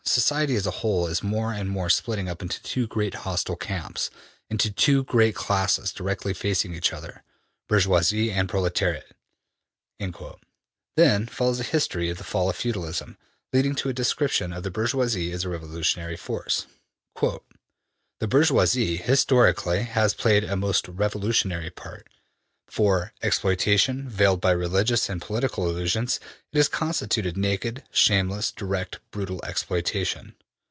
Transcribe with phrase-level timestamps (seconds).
[0.03, 4.09] Society as a whole is more and more splitting up into two great hostile camps,
[4.49, 7.23] into two great classes directly facing each other:
[7.69, 9.15] Bourgeoisie and Proletariat.''
[10.97, 13.15] Then follows a history of the fall of feudalism,
[13.53, 16.65] leading to a description of the bourgeoisie as a revolutionary force.
[17.17, 17.39] ``The
[18.27, 22.07] bourgeoisie, historically, has played a most revolutionary part.''
[22.69, 26.21] ``For exploitation, veiled by religious and political illusions,
[26.53, 30.35] it has substituted naked, shameless, direct, brutal exploitation.''